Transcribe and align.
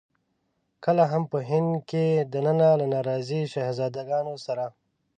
کله 0.83 1.03
هم 1.11 1.23
په 1.31 1.39
هند 1.49 1.71
کې 1.89 2.05
دننه 2.33 2.69
له 2.79 2.85
ناراضي 2.93 3.41
شهزاده 3.53 4.01
ګانو 4.09 4.35
سره. 4.45 4.65